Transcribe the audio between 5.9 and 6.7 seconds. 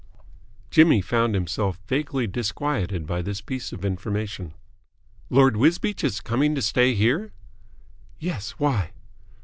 is coming to